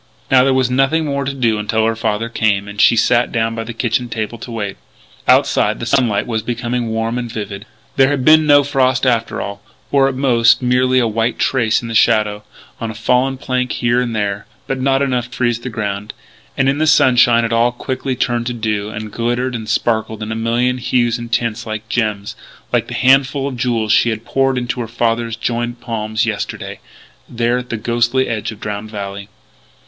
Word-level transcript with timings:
Now 0.31 0.43
there 0.43 0.53
was 0.55 0.71
nothing 0.71 1.05
more 1.05 1.25
to 1.25 1.31
do 1.35 1.59
until 1.59 1.85
her 1.85 1.95
father 1.95 2.27
came, 2.27 2.67
and 2.67 2.81
she 2.81 2.95
sat 2.95 3.31
down 3.31 3.53
by 3.53 3.63
the 3.63 3.71
kitchen 3.71 4.09
table 4.09 4.39
to 4.39 4.49
wait. 4.49 4.77
Outside 5.27 5.79
the 5.79 5.85
sunlight 5.85 6.25
was 6.25 6.41
becoming 6.41 6.87
warm 6.87 7.19
and 7.19 7.31
vivid. 7.31 7.67
There 7.97 8.09
had 8.09 8.25
been 8.25 8.47
no 8.47 8.63
frost 8.63 9.05
after 9.05 9.39
all 9.41 9.61
or, 9.91 10.09
at 10.09 10.15
most, 10.15 10.59
merely 10.59 10.97
a 10.97 11.07
white 11.07 11.37
trace 11.37 11.83
in 11.83 11.87
the 11.87 11.93
shadow 11.93 12.43
on 12.79 12.89
a 12.89 12.95
fallen 12.95 13.37
plank 13.37 13.73
here 13.73 14.01
and 14.01 14.15
there 14.15 14.47
but 14.65 14.79
not 14.79 15.03
enough 15.03 15.25
to 15.29 15.37
freeze 15.37 15.59
the 15.59 15.69
ground. 15.69 16.13
And, 16.57 16.67
in 16.67 16.79
the 16.79 16.87
sunshine, 16.87 17.45
it 17.45 17.53
all 17.53 17.71
quickly 17.71 18.15
turned 18.15 18.47
to 18.47 18.53
dew, 18.53 18.89
and 18.89 19.11
glittered 19.11 19.53
and 19.53 19.69
sparkled 19.69 20.23
in 20.23 20.31
a 20.31 20.35
million 20.35 20.79
hues 20.79 21.19
and 21.19 21.31
tints 21.31 21.67
like 21.67 21.87
gems 21.89 22.35
like 22.73 22.87
that 22.87 22.97
handful 23.05 23.47
of 23.47 23.55
jewels 23.55 23.91
she 23.93 24.09
had 24.09 24.25
poured 24.25 24.57
into 24.57 24.79
her 24.79 24.87
father's 24.87 25.35
joined 25.35 25.79
palms 25.79 26.25
yesterday 26.25 26.79
there 27.29 27.59
at 27.59 27.69
the 27.69 27.77
ghostly 27.77 28.27
edge 28.27 28.51
of 28.51 28.59
Drowned 28.59 28.89
Valley. 28.89 29.29